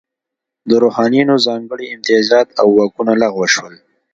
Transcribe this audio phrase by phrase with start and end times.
[0.69, 3.73] د روحانینو ځانګړي امتیازات او واکونه لغوه شول.